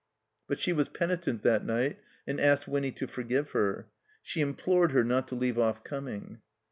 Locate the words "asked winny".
2.41-2.91